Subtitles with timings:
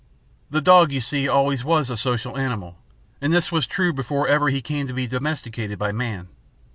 [0.49, 2.75] The dog, you see, always was a social animal,
[3.21, 6.27] and this was true before ever he came to be domesticated by man.